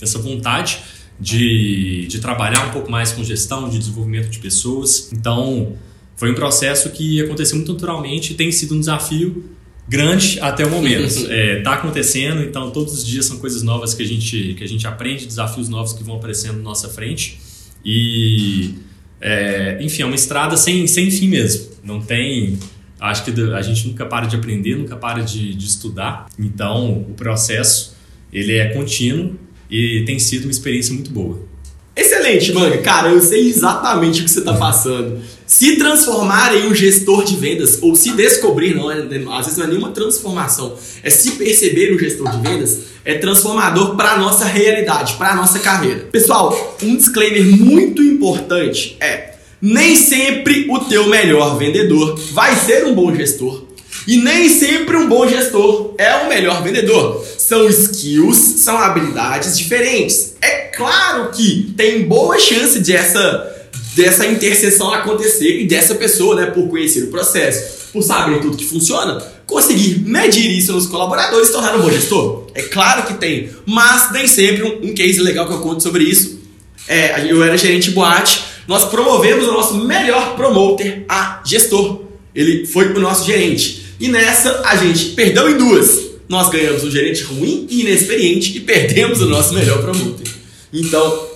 [0.00, 0.78] essa vontade
[1.18, 5.10] de, de trabalhar um pouco mais com gestão, de desenvolvimento de pessoas.
[5.12, 5.76] Então,
[6.16, 9.44] foi um processo que aconteceu muito naturalmente e tem sido um desafio
[9.88, 11.04] grande até o momento.
[11.04, 14.64] Está é, tá acontecendo, então todos os dias são coisas novas que a gente, que
[14.64, 17.40] a gente aprende, desafios novos que vão aparecendo na nossa frente.
[17.84, 18.74] E,
[19.20, 21.72] é, enfim, é uma estrada sem, sem fim mesmo.
[21.82, 22.58] Não tem.
[23.00, 26.26] Acho que a gente nunca para de aprender, nunca para de, de estudar.
[26.38, 27.96] Então, o processo
[28.32, 29.36] ele é contínuo
[29.70, 31.52] e tem sido uma experiência muito boa.
[31.94, 32.78] Excelente, manga.
[32.78, 35.20] Cara, eu sei exatamente o que você está passando.
[35.46, 38.98] Se transformar em um gestor de vendas, ou se descobrir, não é,
[39.32, 43.94] às vezes não é nenhuma transformação, é se perceber um gestor de vendas, é transformador
[43.94, 46.08] para a nossa realidade, para a nossa carreira.
[46.10, 52.94] Pessoal, um disclaimer muito importante é: nem sempre o teu melhor vendedor vai ser um
[52.94, 53.64] bom gestor.
[54.06, 57.24] E nem sempre um bom gestor é o melhor vendedor.
[57.52, 60.36] São skills, são habilidades diferentes.
[60.40, 66.46] É claro que tem boa chance de essa, dessa interseção acontecer e dessa pessoa, né,
[66.46, 71.52] por conhecer o processo, por saber tudo que funciona, conseguir medir isso nos colaboradores e
[71.52, 72.46] tornar um bom gestor.
[72.54, 76.04] É claro que tem, mas nem sempre um, um case legal que eu conto sobre
[76.04, 76.40] isso.
[76.88, 82.00] É, eu era gerente boate, nós promovemos o nosso melhor promoter a gestor.
[82.34, 83.94] Ele foi o nosso gerente.
[84.00, 86.11] E nessa a gente perdeu em duas.
[86.32, 90.32] Nós ganhamos um gerente ruim e inexperiente e perdemos o nosso melhor promoter.
[90.72, 91.26] Então,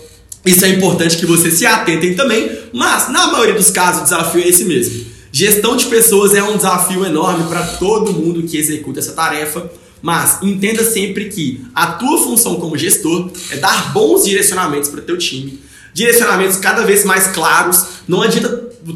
[0.43, 4.43] isso é importante que vocês se atentem também, mas na maioria dos casos o desafio
[4.43, 5.05] é esse mesmo.
[5.31, 10.39] Gestão de pessoas é um desafio enorme para todo mundo que executa essa tarefa, mas
[10.43, 15.19] entenda sempre que a tua função como gestor é dar bons direcionamentos para o teu
[15.19, 15.61] time,
[15.93, 17.85] direcionamentos cada vez mais claros.
[18.09, 18.49] Não adianta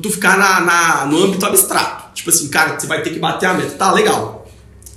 [0.03, 2.15] tu ficar na, na, no âmbito abstrato.
[2.15, 3.73] Tipo assim, cara, você vai ter que bater a meta.
[3.73, 4.40] Tá, legal.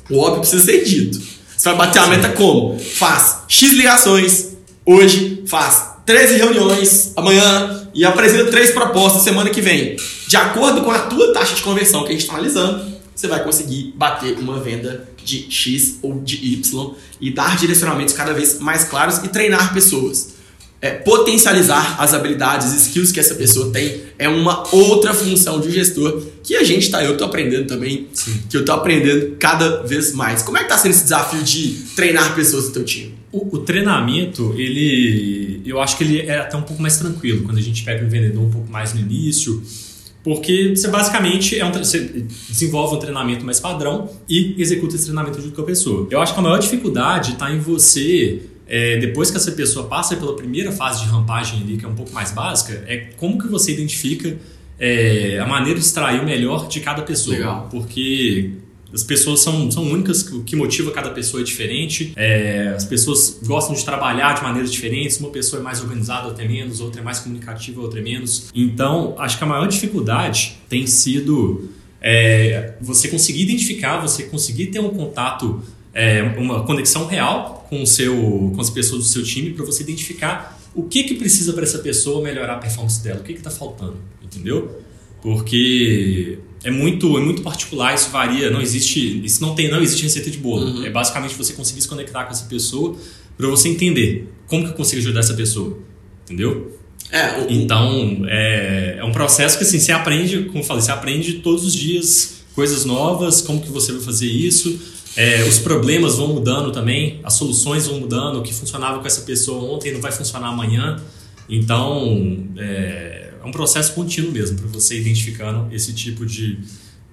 [0.09, 1.19] O óbvio precisa ser dito.
[1.55, 2.77] Você vai bater a meta como?
[2.77, 4.49] Faz X ligações
[4.85, 9.95] hoje, faz 13 reuniões amanhã e apresenta três propostas semana que vem.
[10.27, 13.43] De acordo com a tua taxa de conversão que a gente está analisando, você vai
[13.43, 18.83] conseguir bater uma venda de X ou de Y e dar direcionamentos cada vez mais
[18.83, 20.33] claros e treinar pessoas
[20.83, 26.21] é, potencializar as habilidades, skills que essa pessoa tem é uma outra função de gestor
[26.43, 28.43] que a gente tá, eu tô aprendendo também, Sim.
[28.49, 30.41] que eu tô aprendendo cada vez mais.
[30.41, 33.15] Como é que tá sendo esse desafio de treinar pessoas no teu time?
[33.31, 37.59] O, o, treinamento, ele, eu acho que ele é até um pouco mais tranquilo quando
[37.59, 39.63] a gente pega um vendedor um pouco mais no início,
[40.21, 45.41] porque você basicamente é um, você desenvolve um treinamento mais padrão e executa esse treinamento
[45.41, 46.09] junto com a pessoa.
[46.11, 48.41] Eu acho que a maior dificuldade está em você
[48.73, 51.93] é, depois que essa pessoa passa pela primeira fase de rampagem ali, que é um
[51.93, 54.35] pouco mais básica, é como que você identifica
[54.79, 57.37] é, a maneira de extrair o melhor de cada pessoa.
[57.37, 57.67] Legal.
[57.69, 58.49] Porque
[58.91, 62.13] as pessoas são, são únicas, o que motiva cada pessoa é diferente.
[62.15, 65.19] É, as pessoas gostam de trabalhar de maneiras diferentes.
[65.19, 68.49] Uma pessoa é mais organizada, outra é menos, outra é mais comunicativa, outra é menos.
[68.55, 71.69] Então, acho que a maior dificuldade tem sido
[72.01, 75.61] é, você conseguir identificar, você conseguir ter um contato
[75.93, 79.83] é, uma conexão real com, o seu, com as pessoas do seu time para você
[79.83, 83.51] identificar o que, que precisa para essa pessoa melhorar a performance dela, o que está
[83.51, 84.81] faltando, entendeu?
[85.21, 90.03] Porque é muito, é muito particular, isso varia, não existe, isso não tem, não existe
[90.03, 90.65] receita de bolo.
[90.65, 90.85] Uhum.
[90.85, 92.95] É basicamente você conseguir se conectar com essa pessoa
[93.37, 95.77] para você entender como que eu consigo ajudar essa pessoa,
[96.23, 96.77] entendeu?
[97.11, 100.91] É, o, então, é, é um processo que assim, você aprende, como eu falei, você
[100.91, 104.79] aprende todos os dias coisas novas, como que você vai fazer isso,
[105.15, 109.21] é, os problemas vão mudando também, as soluções vão mudando, o que funcionava com essa
[109.21, 111.01] pessoa ontem não vai funcionar amanhã.
[111.47, 116.57] Então, é, é um processo contínuo mesmo para você identificando esse tipo de,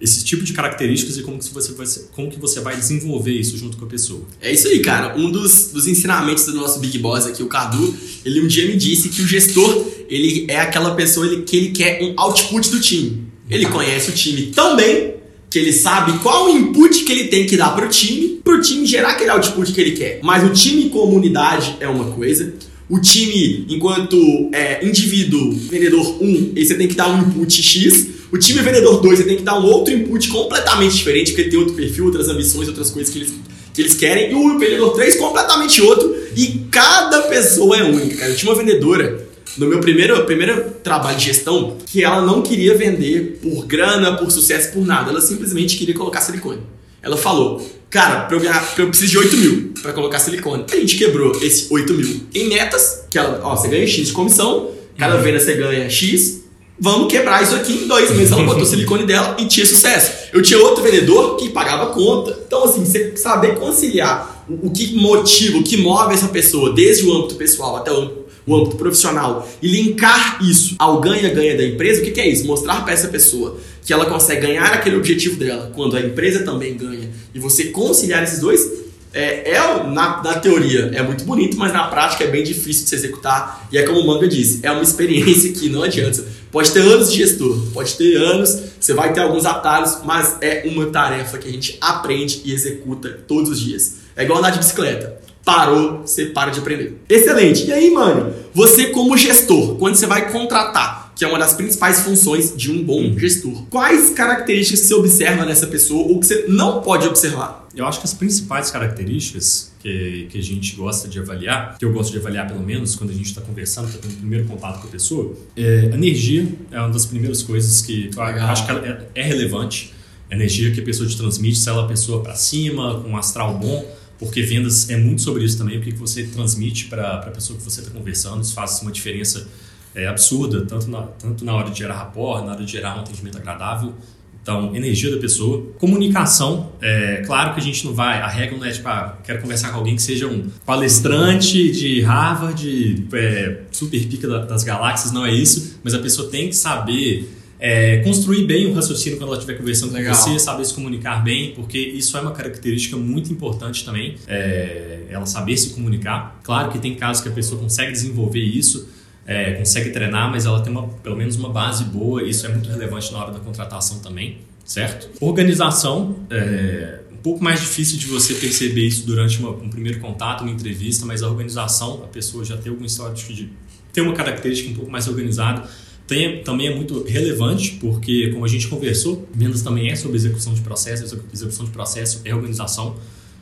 [0.00, 3.58] esse tipo de características e como que você vai, como que você vai desenvolver isso
[3.58, 4.22] junto com a pessoa.
[4.40, 5.18] É isso aí, cara.
[5.18, 8.76] Um dos, dos ensinamentos do nosso Big Boss aqui, o Cadu, ele um dia me
[8.76, 12.80] disse que o gestor, ele é aquela pessoa ele, que ele quer um output do
[12.80, 13.28] time.
[13.50, 15.19] Ele conhece o time tão bem
[15.50, 18.54] que ele sabe qual o input que ele tem que dar para o time, para
[18.54, 20.20] o time gerar aquele output que ele quer.
[20.22, 22.54] Mas o time comunidade é uma coisa,
[22.88, 24.16] o time enquanto
[24.52, 29.18] é, indivíduo, vendedor 1, você tem que dar um input X, o time vendedor 2,
[29.18, 32.68] você tem que dar um outro input completamente diferente, porque tem outro perfil, outras ambições,
[32.68, 33.34] outras coisas que eles,
[33.74, 38.34] que eles querem, e o vendedor 3 completamente outro, e cada pessoa é única, cara.
[38.34, 43.40] Tinha uma vendedora no meu primeiro, primeiro trabalho de gestão que ela não queria vender
[43.42, 45.10] por grana, por sucesso, por nada.
[45.10, 46.60] Ela simplesmente queria colocar silicone.
[47.02, 50.64] Ela falou, cara, pra eu, ganhar, eu preciso de 8 mil pra colocar silicone.
[50.70, 54.12] A gente quebrou esse 8 mil em metas, que ela, ó, você ganha X de
[54.12, 55.22] comissão, cada uhum.
[55.22, 56.42] venda você ganha X,
[56.78, 58.32] vamos quebrar isso aqui em dois meses.
[58.32, 60.28] Ela botou silicone dela e tinha sucesso.
[60.32, 62.38] Eu tinha outro vendedor que pagava conta.
[62.46, 67.06] Então, assim, você saber conciliar o, o que motiva, o que move essa pessoa, desde
[67.06, 72.00] o âmbito pessoal até o o âmbito profissional e linkar isso ao ganha-ganha da empresa,
[72.00, 72.46] o que, que é isso?
[72.46, 76.76] Mostrar para essa pessoa que ela consegue ganhar aquele objetivo dela quando a empresa também
[76.76, 78.80] ganha e você conciliar esses dois.
[79.12, 82.90] É, é na, na, teoria é muito bonito, mas na prática é bem difícil de
[82.90, 83.66] se executar.
[83.72, 86.24] E é como o Manga disse, é uma experiência que não adianta.
[86.52, 90.62] Pode ter anos de gestor, pode ter anos, você vai ter alguns atalhos, mas é
[90.64, 93.96] uma tarefa que a gente aprende e executa todos os dias.
[94.14, 95.19] É igual andar de bicicleta
[95.50, 97.00] parou, você para de aprender.
[97.08, 97.66] Excelente.
[97.66, 102.00] E aí, mano, você como gestor, quando você vai contratar, que é uma das principais
[102.00, 106.80] funções de um bom gestor, quais características você observa nessa pessoa ou que você não
[106.80, 107.68] pode observar?
[107.74, 111.92] Eu acho que as principais características que, que a gente gosta de avaliar, que eu
[111.92, 114.80] gosto de avaliar pelo menos quando a gente está conversando, está tendo o primeiro contato
[114.80, 119.08] com a pessoa, é energia é uma das primeiras coisas que eu acho que é,
[119.16, 119.94] é relevante.
[120.30, 123.10] A energia que a pessoa te transmite, se ela é uma pessoa para cima, com
[123.10, 123.84] um astral bom,
[124.20, 127.64] porque vendas é muito sobre isso também, o que você transmite para a pessoa que
[127.64, 129.48] você está conversando, isso faz uma diferença
[129.94, 133.00] é, absurda, tanto na, tanto na hora de gerar rapport, na hora de gerar um
[133.00, 133.94] atendimento agradável.
[134.42, 135.66] Então, energia da pessoa.
[135.78, 139.40] Comunicação, é claro que a gente não vai, a regra não é tipo, ah, quero
[139.40, 145.24] conversar com alguém que seja um palestrante de Harvard, é, super pica das galáxias, não
[145.26, 149.38] é isso, mas a pessoa tem que saber é, construir bem o raciocínio quando ela
[149.38, 150.16] estiver conversando Legal.
[150.16, 155.04] com você, saber se comunicar bem, porque isso é uma característica muito importante também, é,
[155.10, 156.40] ela saber se comunicar.
[156.42, 158.88] Claro que tem casos que a pessoa consegue desenvolver isso,
[159.26, 162.70] é, consegue treinar, mas ela tem uma, pelo menos uma base boa, isso é muito
[162.70, 165.10] relevante na hora da contratação também, certo?
[165.20, 170.40] Organização, é, um pouco mais difícil de você perceber isso durante uma, um primeiro contato,
[170.40, 173.50] uma entrevista, mas a organização, a pessoa já tem algum histórico de
[173.92, 175.68] ter uma característica um pouco mais organizada,
[176.10, 180.52] tem, também é muito relevante, porque, como a gente conversou, vendas também é sobre execução
[180.52, 182.96] de processo, execução de processo é organização.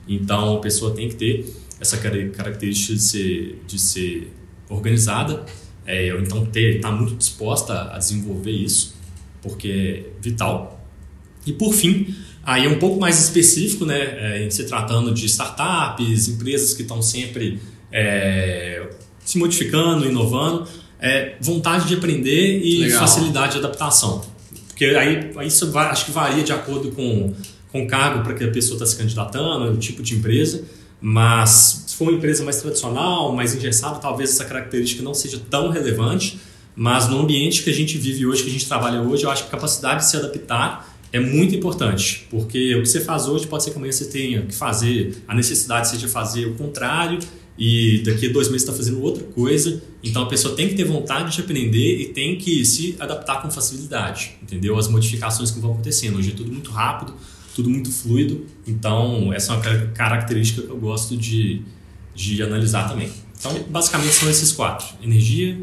[0.07, 1.47] Então, a pessoa tem que ter
[1.81, 4.31] essa característica de ser, de ser
[4.69, 5.47] organizada,
[5.87, 8.95] é, ou então estar tá muito disposta a desenvolver isso,
[9.41, 10.87] porque é vital.
[11.47, 15.25] E, por fim, aí é um pouco mais específico, né, é, em se tratando de
[15.25, 18.91] startups, empresas que estão sempre é,
[19.25, 20.69] se modificando, inovando
[21.01, 23.01] é, vontade de aprender e Legal.
[23.01, 24.23] facilidade de adaptação.
[24.69, 27.35] Porque aí isso vai, acho que varia de acordo com,
[27.73, 30.65] com o cargo para que a pessoa está se candidatando, o tipo de empresa.
[31.01, 35.71] Mas se for uma empresa mais tradicional, mais engessada, talvez essa característica não seja tão
[35.71, 36.39] relevante.
[36.75, 39.43] Mas no ambiente que a gente vive hoje, que a gente trabalha hoje, eu acho
[39.43, 43.47] que a capacidade de se adaptar é muito importante, porque o que você faz hoje
[43.47, 47.19] pode ser que amanhã você tenha que fazer, a necessidade seja fazer o contrário
[47.59, 49.83] e daqui a dois meses está fazendo outra coisa.
[50.03, 53.51] Então a pessoa tem que ter vontade de aprender e tem que se adaptar com
[53.51, 54.79] facilidade, entendeu?
[54.79, 56.19] As modificações que vão acontecendo.
[56.19, 57.15] Hoje é tudo muito rápido,
[57.57, 58.47] tudo muito fluido.
[58.67, 61.63] Então essa é uma característica que eu gosto de,
[62.15, 63.11] de analisar também.
[63.37, 65.59] Então basicamente são esses quatro: energia,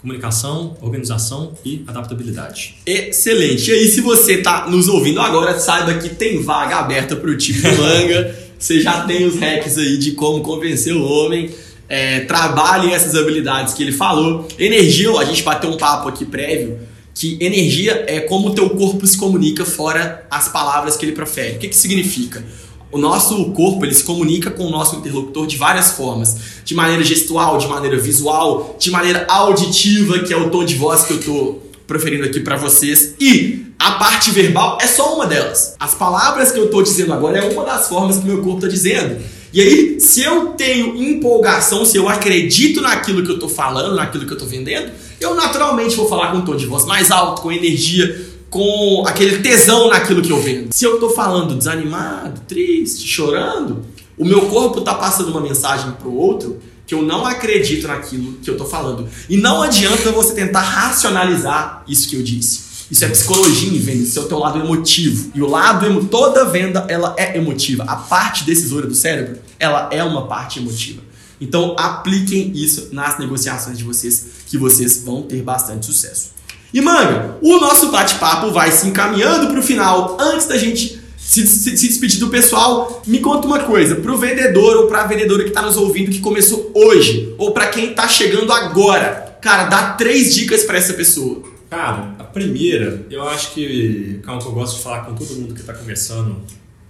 [0.00, 2.76] comunicação, organização e adaptabilidade.
[2.86, 3.70] Excelente.
[3.70, 7.36] E aí, se você está nos ouvindo agora, saiba que tem vaga aberta para o
[7.36, 8.43] time do Manga.
[8.58, 11.50] Você já tem os hacks aí de como convencer o homem.
[11.88, 14.48] É, trabalhem essas habilidades que ele falou.
[14.58, 16.78] Energia, a gente bateu um papo aqui prévio,
[17.14, 21.56] que energia é como o teu corpo se comunica fora as palavras que ele profere.
[21.56, 22.42] O que, que significa?
[22.90, 27.02] O nosso corpo ele se comunica com o nosso interlocutor de várias formas, de maneira
[27.02, 31.18] gestual, de maneira visual, de maneira auditiva, que é o tom de voz que eu
[31.18, 33.14] estou proferindo aqui para vocês.
[33.20, 35.74] E a parte verbal é só uma delas.
[35.78, 38.68] As palavras que eu estou dizendo agora é uma das formas que meu corpo está
[38.68, 39.20] dizendo.
[39.52, 44.24] E aí, se eu tenho empolgação, se eu acredito naquilo que eu estou falando, naquilo
[44.26, 47.40] que eu estou vendendo, eu naturalmente vou falar com um tom de voz mais alto,
[47.40, 48.20] com energia,
[48.50, 50.72] com aquele tesão naquilo que eu vendo.
[50.72, 53.84] Se eu tô falando desanimado, triste, chorando,
[54.18, 58.50] o meu corpo tá passando uma mensagem pro outro que eu não acredito naquilo que
[58.50, 59.08] eu tô falando.
[59.28, 62.74] E não adianta você tentar racionalizar isso que eu disse.
[62.90, 65.30] Isso é psicologia em venda, isso é o teu lado emotivo.
[65.34, 67.84] E o lado emo, toda venda ela é emotiva.
[67.84, 71.02] A parte decisora do cérebro, ela é uma parte emotiva.
[71.40, 76.32] Então apliquem isso nas negociações de vocês, que vocês vão ter bastante sucesso.
[76.72, 80.16] E manga, o nosso bate-papo vai se encaminhando para o final.
[80.20, 84.76] Antes da gente se, se, se, despedir do pessoal, me conta uma coisa, pro vendedor
[84.76, 88.52] ou pra vendedora que tá nos ouvindo que começou hoje, ou para quem tá chegando
[88.52, 91.42] agora, cara, dá três dicas para essa pessoa.
[91.70, 95.54] Cara, a primeira, eu acho que, calma que eu gosto de falar com todo mundo
[95.54, 96.36] que tá começando,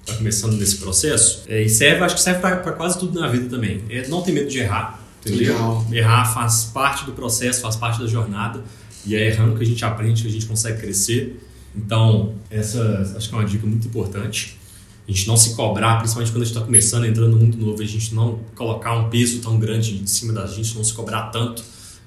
[0.05, 3.49] tá começando nesse processo, é, e serve, acho que serve para quase tudo na vida
[3.49, 3.85] também.
[3.89, 5.55] É não ter medo de errar, entendeu?
[5.55, 5.87] Legal.
[5.93, 8.63] Errar faz parte do processo, faz parte da jornada.
[9.07, 11.39] E é errando que a gente aprende, que a gente consegue crescer.
[11.77, 14.59] Então, essa acho que é uma dica muito importante.
[15.07, 17.83] A gente não se cobrar, principalmente quando a gente está começando, entrando no mundo novo,
[17.83, 21.25] a gente não colocar um peso tão grande em cima da gente, não se cobrar
[21.25, 21.63] tanto.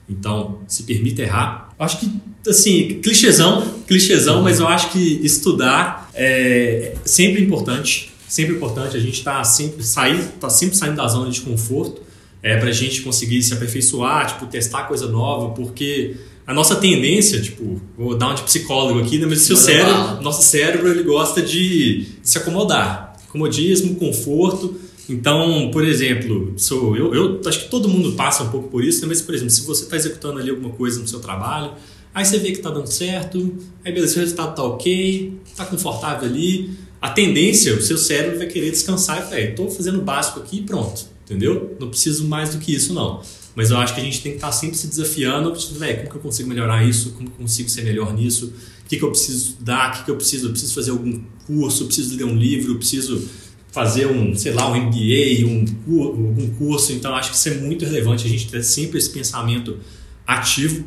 [0.10, 1.70] Então, se permita errar.
[1.78, 2.12] Acho que,
[2.48, 8.12] assim, clichêzão, clichêzão, mas eu acho que estudar é sempre importante.
[8.28, 8.98] Sempre importante.
[8.98, 12.02] A gente está sempre, sair, tá sempre saindo da zona de conforto
[12.42, 16.16] é, para a gente conseguir se aperfeiçoar, tipo, testar coisa nova, porque
[16.48, 19.26] a nossa tendência, tipo, vou dar um de psicólogo aqui, né?
[19.26, 23.18] mas o seu cérebro, nosso cérebro, ele gosta de se acomodar.
[23.28, 24.74] Comodismo, conforto.
[25.10, 29.02] Então, por exemplo, sou eu, eu acho que todo mundo passa um pouco por isso,
[29.02, 29.08] né?
[29.10, 31.74] mas, por exemplo, se você está executando ali alguma coisa no seu trabalho,
[32.16, 36.30] aí você vê que está dando certo, aí beleza, o resultado está ok, está confortável
[36.30, 40.40] ali, a tendência, o seu cérebro vai querer descansar e falar, estou fazendo o básico
[40.40, 41.76] aqui e pronto, entendeu?
[41.78, 43.22] Não preciso mais do que isso não.
[43.58, 46.16] Mas eu acho que a gente tem que estar sempre se desafiando, velho, como que
[46.18, 47.14] eu consigo melhorar isso?
[47.14, 48.54] Como que eu consigo ser melhor nisso?
[48.86, 49.90] O que, que eu preciso dar?
[49.90, 50.46] O que, que eu preciso?
[50.46, 51.82] Eu preciso fazer algum curso?
[51.82, 52.74] Eu preciso ler um livro?
[52.74, 53.28] Eu preciso
[53.72, 56.94] fazer um, sei lá, um MBA, um, algum curso?
[56.94, 59.80] Então, acho que isso é muito relevante, a gente ter sempre esse pensamento
[60.28, 60.86] ativo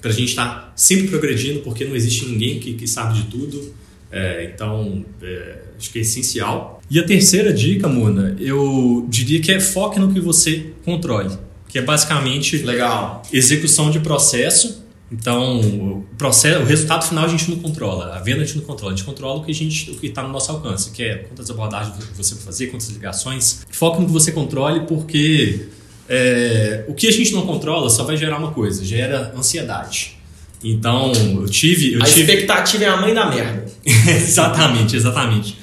[0.00, 3.72] para a gente estar sempre progredindo, porque não existe ninguém que, que sabe de tudo.
[4.10, 6.82] É, então, é, acho que é essencial.
[6.90, 11.30] E a terceira dica, Mona, eu diria que é foque no que você controle
[11.72, 13.22] que é basicamente Legal.
[13.32, 14.82] execução de processo.
[15.10, 18.64] Então, o, processo, o resultado final a gente não controla, a venda a gente não
[18.64, 21.02] controla, a gente controla o que a gente, o que está no nosso alcance, que
[21.02, 23.66] é quantas abordagens você vai fazer, quantas ligações.
[23.70, 25.66] Foca no que você controle, porque
[26.08, 30.18] é, o que a gente não controla só vai gerar uma coisa, gera ansiedade.
[30.62, 31.94] Então, eu tive.
[31.94, 32.20] Eu a tive...
[32.20, 33.64] expectativa é a mãe da merda.
[33.84, 35.58] exatamente, exatamente.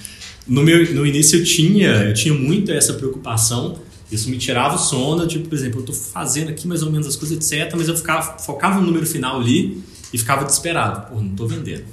[0.48, 3.80] No, meu, no início eu tinha, eu tinha muito essa preocupação
[4.12, 7.08] isso me tirava o sono, tipo, por exemplo, eu estou fazendo aqui mais ou menos
[7.08, 11.10] as coisas, etc, mas eu ficava, focava no número final ali e ficava desesperado.
[11.10, 11.86] Pô, não estou vendendo.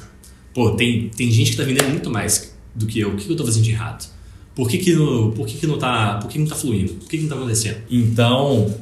[0.54, 3.10] Pô, tem, tem gente que está vendendo muito mais do que eu.
[3.10, 4.10] O que eu estou fazendo de errado?
[4.54, 6.94] Por que, que, não, por que, que não está por que não tá fluindo?
[6.94, 7.76] Por que, que não está acontecendo?
[7.90, 8.74] Então,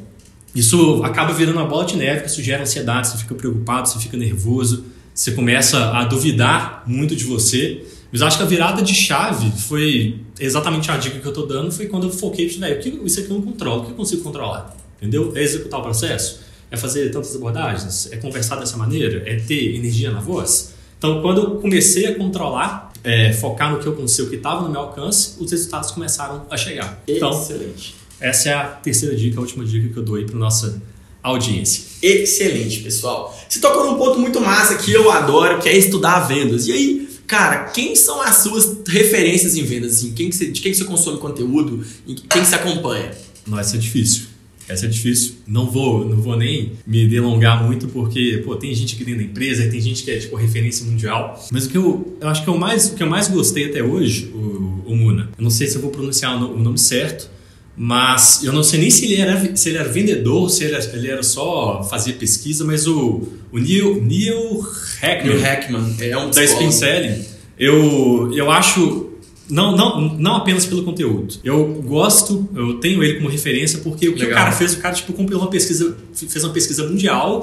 [0.55, 3.99] isso acaba virando uma bola de neve, que isso gera ansiedade, você fica preocupado, você
[3.99, 8.95] fica nervoso, você começa a duvidar muito de você mas acho que a virada de
[8.95, 13.19] chave foi exatamente a dica que eu estou dando, foi quando eu foquei, velho, isso
[13.19, 14.73] aqui eu não controlo, o que eu consigo controlar?
[15.03, 15.33] Entendeu?
[15.35, 16.39] É executar o processo?
[16.71, 18.09] É fazer tantas abordagens?
[18.13, 19.29] É conversar dessa maneira?
[19.29, 20.75] É ter energia na voz?
[20.97, 24.69] Então, quando eu comecei a controlar, é, focar no que eu consigo, que estava no
[24.69, 27.03] meu alcance, os resultados começaram a chegar.
[27.09, 27.97] Então, Excelente.
[28.21, 30.81] Essa é a terceira dica, a última dica que eu dou aí para nossa
[31.21, 31.83] audiência.
[32.01, 33.37] Excelente, pessoal.
[33.49, 36.69] Você tocou num ponto muito massa que eu adoro, que é estudar vendas.
[36.69, 39.95] E aí, Cara, quem são as suas referências em vendas?
[39.95, 40.13] Assim?
[40.13, 41.85] Quem que você, de quem que você consome conteúdo?
[42.07, 43.11] Quem que você acompanha?
[43.47, 44.35] Não, essa é difícil.
[44.69, 45.35] Essa é difícil.
[45.47, 49.27] Não vou, não vou nem me delongar muito, porque pô, tem gente aqui dentro da
[49.27, 51.43] empresa, tem gente que é tipo referência mundial.
[51.53, 53.83] Mas o que eu, eu acho que eu mais, o que eu mais gostei até
[53.83, 57.31] hoje, o, o Muna, eu não sei se eu vou pronunciar o nome certo,
[57.77, 60.97] mas eu não sei nem se ele era, se ele era vendedor, se ele era,
[60.97, 64.61] ele era só fazer pesquisa, mas o, o Neil, Neil
[65.01, 67.25] Hackman, Neil Hackman é um da Spin Selling,
[67.59, 69.11] eu, eu acho
[69.49, 71.35] não, não, não apenas pelo conteúdo.
[71.45, 74.33] Eu gosto, eu tenho ele como referência porque o que Legal.
[74.33, 77.43] o cara fez, o cara tipo compilou uma pesquisa, fez uma pesquisa mundial,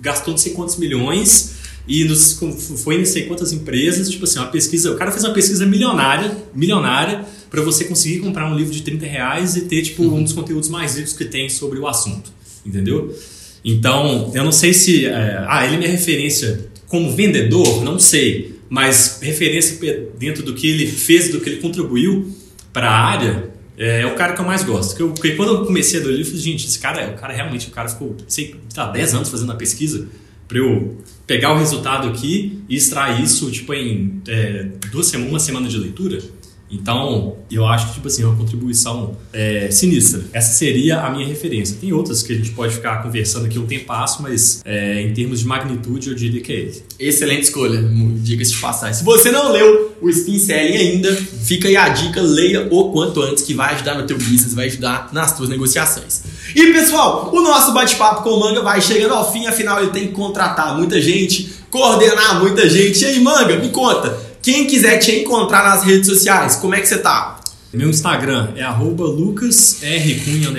[0.00, 1.54] gastou não sei quantos milhões
[1.88, 2.38] e nos,
[2.84, 5.64] foi em não sei quantas empresas, tipo assim, uma pesquisa, o cara fez uma pesquisa
[5.64, 10.22] milionária, milionária para você conseguir comprar um livro de 30 reais e ter tipo, um
[10.22, 12.32] dos conteúdos mais ricos que tem sobre o assunto.
[12.64, 13.14] Entendeu?
[13.64, 15.06] Então, eu não sei se.
[15.06, 18.58] É, ah, ele é minha referência como vendedor, não sei.
[18.68, 19.78] Mas referência
[20.18, 22.32] dentro do que ele fez, do que ele contribuiu
[22.72, 24.90] para a área, é, é, o cara que eu mais gosto.
[24.90, 27.32] Porque, eu, porque quando eu comecei a ler eu falei, gente, esse cara, o cara
[27.32, 30.06] realmente, o cara ficou, sei, tá, 10 anos fazendo a pesquisa
[30.46, 35.40] para eu pegar o resultado aqui e extrair isso tipo em é, duas semanas, uma
[35.40, 36.18] semana de leitura.
[36.70, 40.22] Então, eu acho que, tipo assim, é uma contribuição é, sinistra.
[40.32, 41.76] Essa seria a minha referência.
[41.80, 45.12] Tem outras que a gente pode ficar conversando aqui um tempo passo, mas é, em
[45.12, 46.82] termos de magnitude, eu diria que é ele.
[46.98, 47.82] Excelente escolha,
[48.22, 48.94] diga-se de passagem.
[48.94, 53.20] Se você não leu o Spin Selling ainda, fica aí a dica, leia o quanto
[53.20, 56.22] antes, que vai ajudar no teu business, vai ajudar nas tuas negociações.
[56.54, 60.06] E, pessoal, o nosso bate-papo com o Manga vai chegando ao fim, afinal ele tem
[60.06, 63.02] que contratar muita gente, coordenar muita gente.
[63.02, 66.86] E aí, Manga, me conta, quem quiser te encontrar nas redes sociais, como é que
[66.86, 67.40] você tá?
[67.72, 70.50] Meu Instagram é lucasrcunha.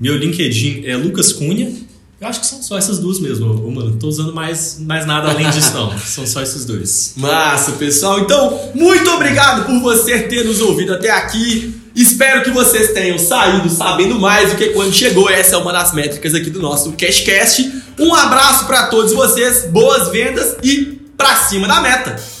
[0.00, 1.72] Meu LinkedIn é Lucas Cunha.
[2.20, 3.90] Eu acho que são só essas duas mesmo, mano.
[3.90, 5.96] Não tô usando mais, mais nada além disso, não.
[6.00, 7.12] são só esses dois.
[7.16, 8.20] Massa, pessoal.
[8.20, 11.74] Então, muito obrigado por você ter nos ouvido até aqui.
[11.94, 15.30] Espero que vocês tenham saído sabendo mais do que quando chegou.
[15.30, 17.70] Essa é uma das métricas aqui do nosso Cashcast.
[18.00, 22.33] Um abraço para todos vocês, boas vendas e pra cima da meta!